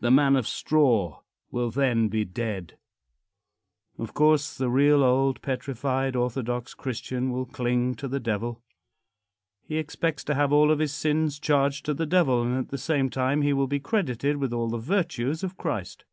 [0.00, 2.76] The man of straw will then be dead.
[3.96, 8.60] Of course, the real old petrified, orthodox Christian will cling to the Devil.
[9.62, 12.76] He expects to have all of his sins charged to the Devil, and at the
[12.76, 16.04] same time he will be credited with all the virtues of Christ.